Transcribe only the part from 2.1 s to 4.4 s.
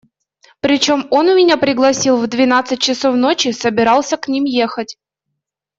в двенадцать часов ночи, собирался к